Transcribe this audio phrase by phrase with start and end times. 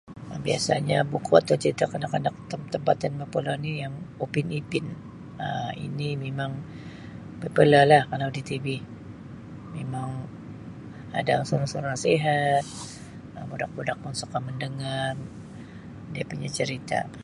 [0.45, 3.93] Biasanya buku atau cerita kanak-kanak tem- tempatan popular ni yang
[4.25, 4.85] Upin Ipin.
[5.45, 6.53] Um Ini mimang
[7.41, 8.65] popular la kalau di tv.
[9.75, 10.09] Mimang
[11.19, 12.63] ada unsur-unsur nasihat.
[13.51, 15.09] Budak-budak pun suka mendengar
[16.13, 16.99] dia punya cerita.